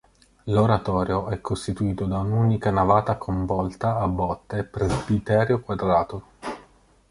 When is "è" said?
1.29-1.41